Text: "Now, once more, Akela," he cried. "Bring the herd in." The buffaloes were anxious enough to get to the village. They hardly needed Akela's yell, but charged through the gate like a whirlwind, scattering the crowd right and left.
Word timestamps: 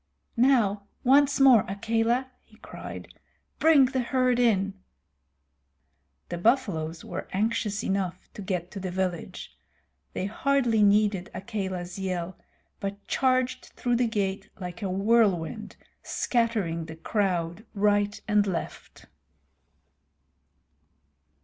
"Now, 0.35 0.87
once 1.03 1.39
more, 1.39 1.63
Akela," 1.69 2.31
he 2.41 2.57
cried. 2.57 3.07
"Bring 3.59 3.85
the 3.85 3.99
herd 3.99 4.39
in." 4.39 4.73
The 6.29 6.39
buffaloes 6.39 7.05
were 7.05 7.27
anxious 7.33 7.83
enough 7.83 8.27
to 8.33 8.41
get 8.41 8.71
to 8.71 8.79
the 8.79 8.89
village. 8.89 9.55
They 10.13 10.25
hardly 10.25 10.81
needed 10.81 11.29
Akela's 11.35 11.99
yell, 11.99 12.35
but 12.79 13.05
charged 13.05 13.73
through 13.75 13.97
the 13.97 14.07
gate 14.07 14.49
like 14.59 14.81
a 14.81 14.89
whirlwind, 14.89 15.75
scattering 16.01 16.85
the 16.85 16.95
crowd 16.95 17.63
right 17.75 18.19
and 18.27 18.47
left. 18.47 19.05